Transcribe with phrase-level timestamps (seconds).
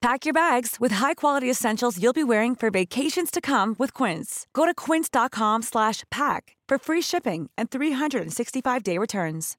[0.00, 4.46] Pack your bags with high-quality essentials you'll be wearing for vacations to come with Quince.
[4.54, 9.56] Go to quince.com/pack for free shipping and 365-day returns.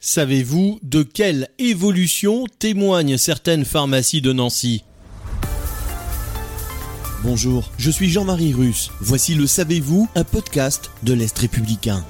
[0.00, 4.84] Savez-vous de quelle évolution témoignent certaines pharmacies de Nancy?
[7.22, 8.90] Bonjour, je suis Jean-Marie Russe.
[9.00, 12.04] Voici le Savez-vous, un podcast de l'Est républicain.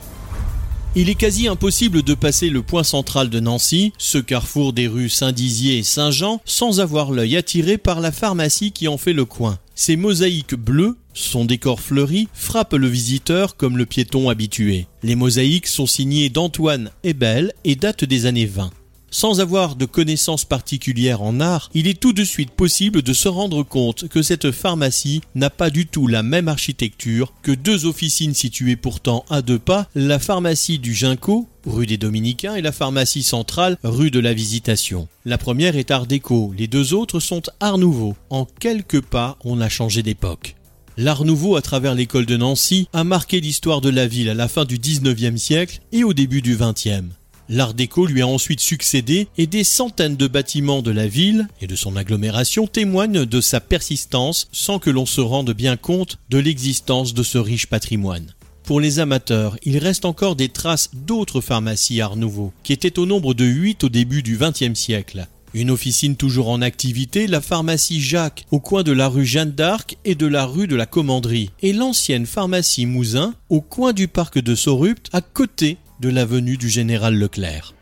[0.97, 5.09] Il est quasi impossible de passer le point central de Nancy, ce carrefour des rues
[5.09, 9.59] Saint-Dizier et Saint-Jean, sans avoir l'œil attiré par la pharmacie qui en fait le coin.
[9.75, 14.87] Ces mosaïques bleues, son décor fleuri, frappent le visiteur comme le piéton habitué.
[15.03, 18.71] Les mosaïques sont signées d'Antoine Ebel et datent des années 20.
[19.17, 23.29] Sans avoir de connaissances particulières en art, il est tout de suite possible de se
[23.29, 28.35] rendre compte que cette pharmacie n'a pas du tout la même architecture que deux officines
[28.35, 33.23] situées pourtant à deux pas, la pharmacie du Ginkgo, rue des Dominicains, et la pharmacie
[33.23, 35.07] centrale, rue de la Visitation.
[35.25, 38.17] La première est art déco, les deux autres sont art nouveau.
[38.31, 40.57] En quelques pas, on a changé d'époque.
[40.97, 44.49] L'art nouveau à travers l'école de Nancy a marqué l'histoire de la ville à la
[44.49, 47.11] fin du 19e siècle et au début du 20e.
[47.49, 51.67] L'Art déco lui a ensuite succédé et des centaines de bâtiments de la ville et
[51.67, 56.39] de son agglomération témoignent de sa persistance sans que l'on se rende bien compte de
[56.39, 58.33] l'existence de ce riche patrimoine.
[58.63, 63.05] Pour les amateurs, il reste encore des traces d'autres pharmacies Art Nouveau, qui étaient au
[63.05, 65.27] nombre de huit au début du XXe siècle.
[65.53, 69.99] Une officine toujours en activité, la pharmacie Jacques, au coin de la rue Jeanne d'Arc
[70.07, 74.39] et de la rue de la Commanderie, et l'ancienne pharmacie Mouzin, au coin du parc
[74.39, 77.73] de Sorupt, à côté de l'avenue du Général Leclerc.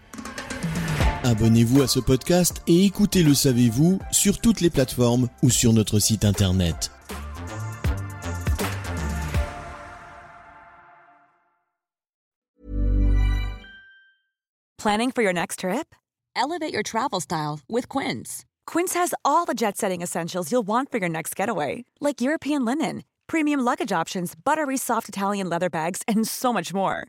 [1.25, 5.99] Abonnez-vous à ce podcast et écoutez Le Savez-vous sur toutes les plateformes ou sur notre
[5.99, 6.93] site internet.
[14.79, 15.93] Planning for your next trip?
[16.37, 18.45] Elevate your travel style with Quince.
[18.69, 22.65] Quince has all the jet setting essentials you'll want for your next getaway, like European
[22.65, 27.09] linen, premium luggage options, buttery soft Italian leather bags, and so much more.